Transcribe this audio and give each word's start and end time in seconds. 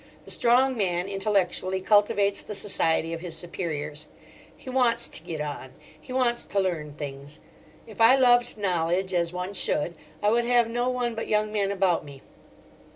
The 0.25 0.31
strong 0.31 0.75
man, 0.75 1.07
intellectually, 1.07 1.79
cultivates 1.79 2.41
the 2.41 2.55
society 2.55 3.13
of 3.13 3.21
his 3.21 3.37
superiors. 3.37 4.07
He 4.57 4.67
wants 4.67 5.07
to 5.09 5.21
get 5.21 5.41
on, 5.41 5.73
he 6.01 6.11
wants 6.11 6.43
to 6.43 6.59
learn 6.59 6.93
things. 6.95 7.37
If 7.85 8.01
I 8.01 8.15
loved 8.15 8.57
knowledge 8.57 9.13
as 9.13 9.31
one 9.31 9.53
should, 9.53 9.93
I 10.23 10.31
would 10.31 10.45
have 10.45 10.67
no 10.67 10.89
one 10.89 11.13
but 11.13 11.27
young 11.27 11.51
men 11.53 11.69
about 11.69 12.03
me. 12.03 12.23